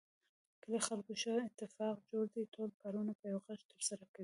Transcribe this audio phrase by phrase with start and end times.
[0.51, 2.43] د کلي خلکو ښه اتفاق جوړ دی.
[2.55, 4.19] ټول کارونه په یوه غږ ترسره کوي.